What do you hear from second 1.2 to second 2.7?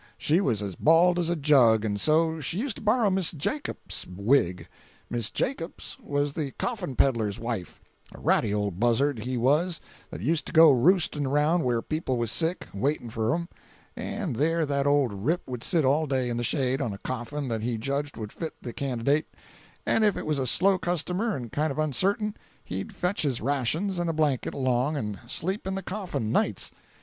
a jug, and so she